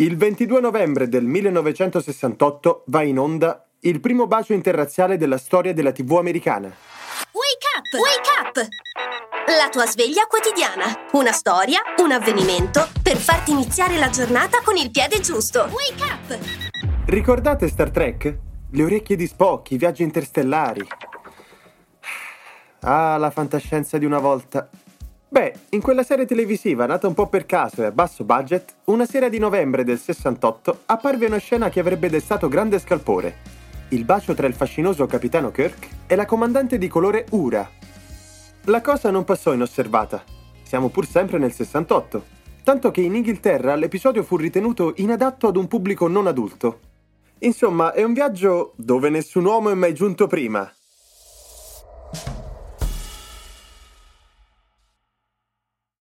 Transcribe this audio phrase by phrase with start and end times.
[0.00, 5.90] Il 22 novembre del 1968 va in onda il primo bacio interrazziale della storia della
[5.90, 6.68] TV americana.
[6.68, 8.00] Wake up!
[8.00, 8.68] Wake up!
[9.58, 10.84] La tua sveglia quotidiana.
[11.14, 15.62] Una storia, un avvenimento per farti iniziare la giornata con il piede giusto.
[15.62, 16.38] Wake up!
[17.06, 18.38] Ricordate Star Trek?
[18.70, 20.86] Le orecchie di Spock, i viaggi interstellari.
[22.82, 24.70] Ah, la fantascienza di una volta.
[25.30, 29.04] Beh, in quella serie televisiva, nata un po' per caso e a basso budget, una
[29.04, 33.36] sera di novembre del 68 apparve una scena che avrebbe destato grande scalpore.
[33.88, 37.68] Il bacio tra il fascinoso capitano Kirk e la comandante di colore Ura.
[38.64, 40.24] La cosa non passò inosservata.
[40.62, 42.24] Siamo pur sempre nel 68.
[42.64, 46.80] Tanto che in Inghilterra l'episodio fu ritenuto inadatto ad un pubblico non adulto.
[47.40, 50.70] Insomma, è un viaggio dove nessun uomo è mai giunto prima.